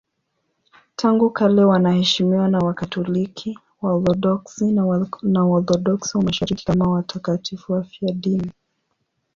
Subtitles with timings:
[0.95, 4.71] Tangu kale wanaheshimiwa na Wakatoliki, Waorthodoksi
[5.21, 8.51] na Waorthodoksi wa Mashariki kama watakatifu wafiadini.